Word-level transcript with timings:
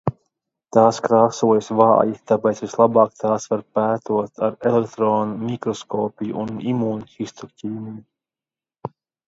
Tās 0.75 0.99
krāsojas 1.07 1.67
vāji, 1.79 2.15
tāpēc 2.31 2.61
vislabāk 2.65 3.13
tās 3.25 3.45
var 3.53 3.63
pētot 3.79 4.43
ar 4.49 4.57
elektronmikroskopiju 4.71 6.43
un 6.47 6.67
imūnhistoķīmiju. 6.75 7.97